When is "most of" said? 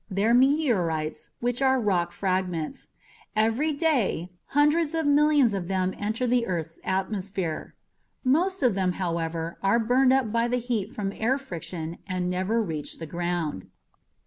8.23-8.73